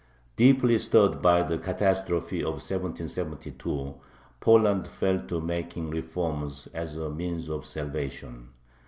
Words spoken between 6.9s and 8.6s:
a means of salvation.